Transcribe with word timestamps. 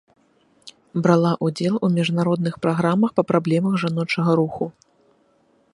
Брала 1.07 1.31
ўдзел 1.47 1.75
у 1.87 1.89
міжнародных 1.97 2.57
праграмах 2.67 3.11
па 3.19 3.23
праблемах 3.33 3.73
жаночага 3.83 4.31
руху. 4.43 4.65